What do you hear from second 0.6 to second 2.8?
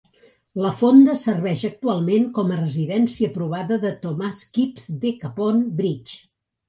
La fonda serveix actualment com a